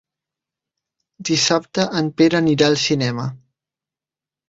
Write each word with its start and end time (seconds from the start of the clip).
Dissabte 1.31 1.87
en 2.01 2.11
Pere 2.23 2.43
anirà 2.43 2.73
al 2.73 2.83
cinema. 2.89 3.31